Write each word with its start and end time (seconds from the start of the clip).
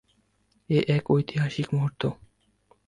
এ 0.69 0.79
এক 0.95 1.03
ঐতিহাসিক 1.11 1.67
মুহূর্ত! 1.73 2.01